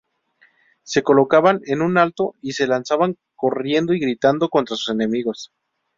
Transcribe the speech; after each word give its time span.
Se 0.81 1.03
colocaban 1.03 1.59
en 1.67 1.83
un 1.83 1.99
alto 1.99 2.33
y 2.41 2.53
se 2.53 2.65
lanzaban 2.65 3.19
corriendo 3.35 3.93
y 3.93 3.99
gritando 3.99 4.49
contra 4.49 4.75
sus 4.75 4.89
enemigos. 4.89 5.51